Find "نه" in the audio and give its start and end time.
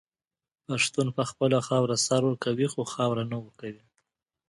3.31-3.37